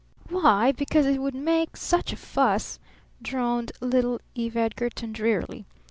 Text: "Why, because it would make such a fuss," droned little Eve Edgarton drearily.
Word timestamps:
"Why, 0.29 0.71
because 0.71 1.05
it 1.05 1.21
would 1.21 1.35
make 1.35 1.77
such 1.77 2.11
a 2.11 2.15
fuss," 2.15 2.79
droned 3.21 3.71
little 3.81 4.19
Eve 4.33 4.57
Edgarton 4.57 5.13
drearily. 5.13 5.67